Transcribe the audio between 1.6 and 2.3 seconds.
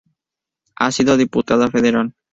Federal.